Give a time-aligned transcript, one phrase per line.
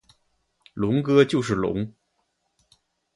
[0.73, 1.93] 龙哥就是龙！